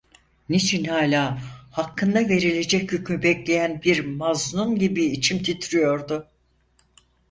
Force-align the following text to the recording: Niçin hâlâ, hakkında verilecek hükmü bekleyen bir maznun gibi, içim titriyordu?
Niçin 0.49 0.83
hâlâ, 0.83 1.37
hakkında 1.71 2.29
verilecek 2.29 2.91
hükmü 2.91 3.23
bekleyen 3.23 3.81
bir 3.81 4.05
maznun 4.05 4.75
gibi, 4.75 5.05
içim 5.05 5.43
titriyordu? 5.43 6.27